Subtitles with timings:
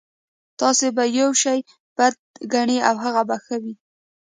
[0.59, 1.59] تاسې به يو شی
[1.97, 2.15] بد
[2.53, 3.73] ګڼئ او هغه به ښه وي.